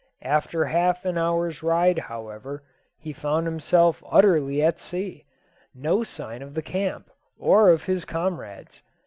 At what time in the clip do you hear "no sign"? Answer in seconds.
5.75-6.41